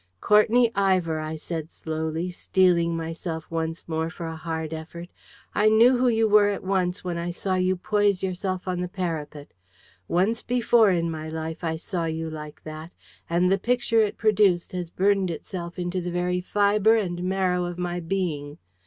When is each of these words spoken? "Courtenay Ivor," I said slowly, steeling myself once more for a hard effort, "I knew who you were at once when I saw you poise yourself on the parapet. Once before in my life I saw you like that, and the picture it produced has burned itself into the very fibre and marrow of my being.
"Courtenay 0.19 0.71
Ivor," 0.73 1.19
I 1.19 1.35
said 1.35 1.69
slowly, 1.69 2.31
steeling 2.31 2.97
myself 2.97 3.51
once 3.51 3.87
more 3.87 4.09
for 4.09 4.25
a 4.25 4.35
hard 4.35 4.73
effort, 4.73 5.09
"I 5.53 5.69
knew 5.69 5.95
who 5.95 6.07
you 6.07 6.27
were 6.27 6.47
at 6.47 6.63
once 6.63 7.03
when 7.03 7.19
I 7.19 7.29
saw 7.29 7.53
you 7.53 7.75
poise 7.75 8.23
yourself 8.23 8.67
on 8.67 8.81
the 8.81 8.87
parapet. 8.87 9.49
Once 10.07 10.41
before 10.41 10.89
in 10.89 11.11
my 11.11 11.29
life 11.29 11.63
I 11.63 11.75
saw 11.75 12.05
you 12.05 12.31
like 12.31 12.63
that, 12.63 12.89
and 13.29 13.51
the 13.51 13.59
picture 13.59 13.99
it 14.01 14.17
produced 14.17 14.71
has 14.71 14.89
burned 14.89 15.29
itself 15.29 15.77
into 15.77 16.01
the 16.01 16.09
very 16.09 16.41
fibre 16.41 16.95
and 16.95 17.21
marrow 17.23 17.65
of 17.65 17.77
my 17.77 17.99
being. 17.99 18.57